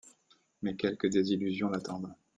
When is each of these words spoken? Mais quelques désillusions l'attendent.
Mais 0.63 0.75
quelques 0.75 1.05
désillusions 1.05 1.69
l'attendent. 1.69 2.15